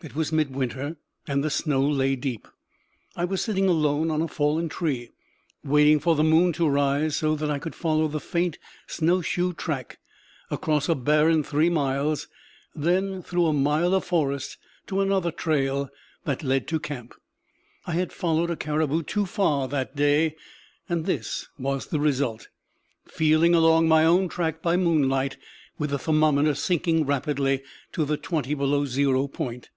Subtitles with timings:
[0.00, 0.96] It was midwinter,
[1.26, 2.46] and the snow lay deep.
[3.16, 5.10] I was sitting alone on a fallen tree,
[5.64, 9.98] waiting for the moon to rise so that I could follow the faint snowshoe track
[10.52, 12.28] across a barren, three miles,
[12.76, 14.56] then through a mile of forest
[14.86, 15.90] to another trail
[16.22, 17.16] that led to camp.
[17.84, 20.36] I had followed a caribou too far that day,
[20.88, 22.46] and this was the result
[23.08, 25.38] feeling along my own track by moonlight,
[25.76, 29.70] with the thermometer sinking rapidly to the twenty below zero point.